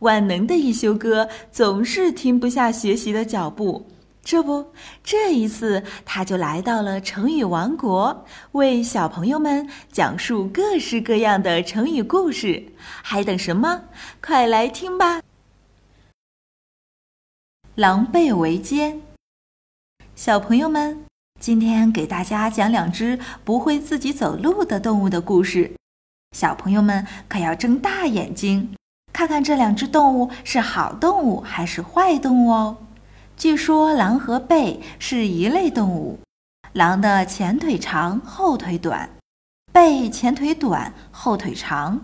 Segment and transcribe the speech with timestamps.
[0.00, 3.86] 万能的一休哥总是停不下学习的脚步。
[4.22, 4.72] 这不，
[5.02, 12.62] 这一次他就来到了成语王国，为小朋友们讲述各式各样的成语故事。
[13.02, 13.82] 还等什么？
[14.22, 15.22] 快来听吧！
[17.76, 19.00] 狼狈为奸。
[20.14, 21.02] 小朋友们，
[21.40, 25.72] 今天给大家讲两只不会自己走路的动物的故事。
[26.36, 28.74] 小朋友们可要睁大眼睛，
[29.20, 32.78] 看看这两只动物是好动物还是坏动物哦。
[33.36, 36.18] 据说狼和狈是一类动物，
[36.72, 39.06] 狼的前腿长，后腿短；
[39.74, 42.00] 狈前腿短，后腿长。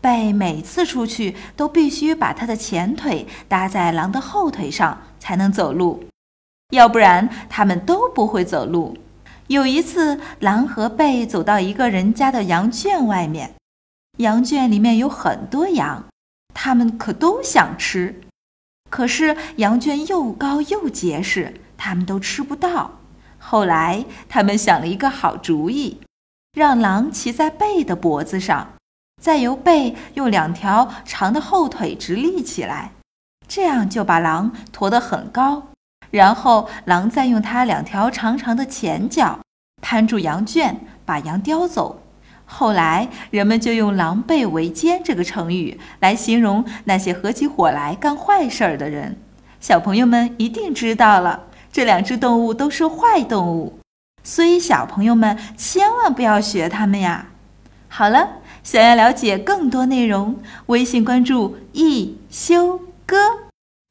[0.00, 6.04] 狈每次出去都必须把它的前腿搭在狼的后腿上才能走路，
[6.70, 8.96] 要不然它们都不会走路。
[9.48, 13.52] 有一次，狼和狈走到一个人家的羊圈外面，
[14.18, 16.04] 羊圈里面有很多羊，
[16.58, 18.22] 它们可都想吃。
[18.88, 22.92] 可是羊圈又高又结实，他们都吃不到。
[23.36, 26.00] 后来他们想了一个好主意，
[26.54, 28.72] 让狼骑在背的脖子上，
[29.22, 32.92] 再由背用两条长的后腿直立起来，
[33.46, 35.68] 这样就把狼驮得很高。
[36.10, 39.40] 然后狼再用它两条长长的前脚
[39.82, 42.00] 攀住羊圈，把羊叼走。
[42.46, 49.20] 后来，人们就用“狼狈为奸”这个成语来形容那些合起伙来干坏事儿的人。
[49.60, 53.80] 小朋友们一定知道了，这两只动物都是坏动物，
[54.22, 57.26] 所以小朋友们千万不要学它们呀。
[57.88, 63.16] 好了，想要了解更多内容，微信关注“一休哥”，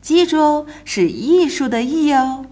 [0.00, 2.46] 记住哦，是艺术的“艺”哦。